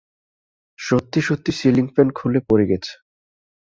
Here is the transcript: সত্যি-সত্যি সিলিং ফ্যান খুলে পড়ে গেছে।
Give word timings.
সত্যি-সত্যি 0.79 1.51
সিলিং 1.59 1.85
ফ্যান 1.93 2.07
খুলে 2.17 2.39
পড়ে 2.49 2.65
গেছে। 2.71 2.93